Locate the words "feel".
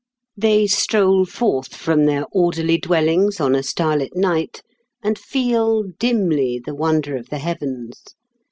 5.15-5.83